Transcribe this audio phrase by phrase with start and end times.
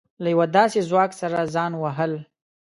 [0.21, 2.13] له يوه داسې ځواک سره ځان وهل.